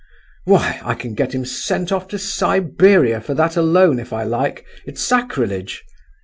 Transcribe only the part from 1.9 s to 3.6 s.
off to Siberia for that